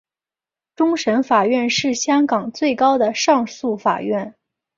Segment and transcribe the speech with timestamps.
[0.75, 4.33] 终审法院是香港最高的上诉法院。